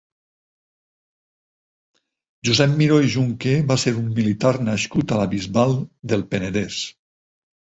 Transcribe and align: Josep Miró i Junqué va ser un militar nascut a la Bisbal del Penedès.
Josep 2.49 2.73
Miró 2.81 2.97
i 3.09 3.13
Junqué 3.17 3.53
va 3.73 3.79
ser 3.83 3.95
un 4.01 4.09
militar 4.21 4.55
nascut 4.71 5.15
a 5.15 5.21
la 5.23 5.29
Bisbal 5.35 5.77
del 6.13 6.27
Penedès. 6.33 6.81